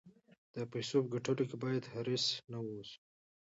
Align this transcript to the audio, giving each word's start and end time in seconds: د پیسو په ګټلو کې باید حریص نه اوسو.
د 0.53 0.55
پیسو 0.71 0.97
په 1.03 1.09
ګټلو 1.13 1.43
کې 1.49 1.55
باید 1.63 1.91
حریص 1.93 2.25
نه 2.51 2.57
اوسو. 2.65 2.97